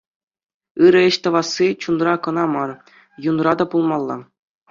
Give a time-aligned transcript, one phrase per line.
[0.87, 2.69] Ырӑ ӗҫ тӑвасси чунра кӑна мар,
[3.29, 4.17] юнра та пулмалла.